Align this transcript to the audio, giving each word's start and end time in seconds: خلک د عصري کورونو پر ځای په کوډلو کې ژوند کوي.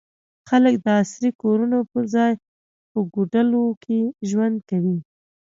خلک 0.49 0.75
د 0.85 0.87
عصري 1.01 1.31
کورونو 1.41 1.79
پر 1.91 2.03
ځای 2.15 2.33
په 2.91 2.99
کوډلو 3.13 3.63
کې 3.83 3.99
ژوند 4.29 4.57
کوي. 4.69 4.97